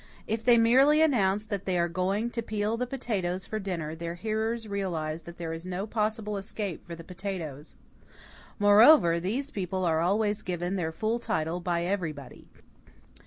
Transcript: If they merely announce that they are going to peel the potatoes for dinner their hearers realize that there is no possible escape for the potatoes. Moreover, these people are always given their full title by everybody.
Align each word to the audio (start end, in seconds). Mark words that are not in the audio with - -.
If 0.25 0.43
they 0.43 0.57
merely 0.57 0.99
announce 1.03 1.45
that 1.45 1.65
they 1.65 1.77
are 1.77 1.87
going 1.87 2.31
to 2.31 2.41
peel 2.41 2.75
the 2.75 2.87
potatoes 2.87 3.45
for 3.45 3.59
dinner 3.59 3.93
their 3.93 4.15
hearers 4.15 4.67
realize 4.67 5.21
that 5.21 5.37
there 5.37 5.53
is 5.53 5.63
no 5.63 5.85
possible 5.85 6.37
escape 6.37 6.83
for 6.87 6.95
the 6.95 7.03
potatoes. 7.03 7.75
Moreover, 8.57 9.19
these 9.19 9.51
people 9.51 9.85
are 9.85 9.99
always 9.99 10.41
given 10.41 10.75
their 10.75 10.91
full 10.91 11.19
title 11.19 11.59
by 11.59 11.83
everybody. 11.83 12.47